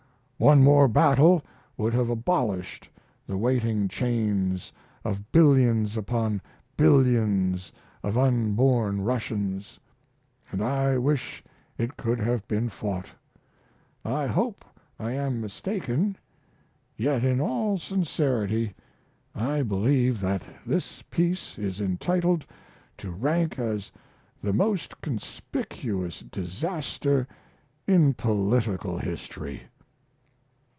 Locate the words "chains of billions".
3.87-5.95